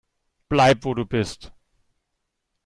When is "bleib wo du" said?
0.49-1.05